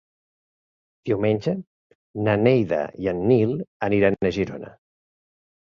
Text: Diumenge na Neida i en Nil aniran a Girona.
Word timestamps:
Diumenge 1.09 1.53
na 2.29 2.35
Neida 2.49 2.83
i 3.05 3.11
en 3.15 3.23
Nil 3.29 3.55
aniran 3.91 4.23
a 4.25 4.35
Girona. 4.41 4.79